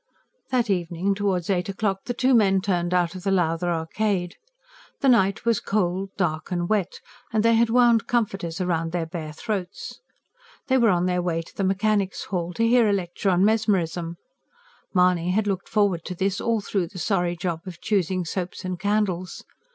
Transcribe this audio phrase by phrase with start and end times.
[0.49, 4.35] That evening towards eight o'clock the two men turned out of the Lowther Arcade.
[5.01, 6.99] The night was cold, dark and wet;
[7.31, 9.99] and they had wound comforters round their bare throats.
[10.69, 14.17] They were on their way to the Mechanics' Hall, to hear a lecture on Mesmerism.
[14.91, 18.79] Mahony had looked forward to this all through the sorry job of choosing soaps and
[18.79, 19.43] candles.